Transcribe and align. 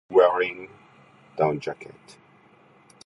Wearing... 0.09 0.69
down 1.37 1.59
jacket. 1.59 2.17